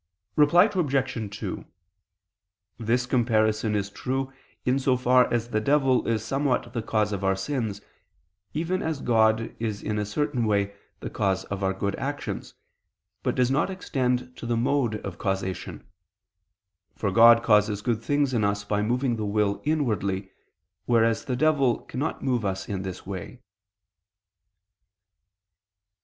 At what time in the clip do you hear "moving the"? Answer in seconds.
18.81-19.25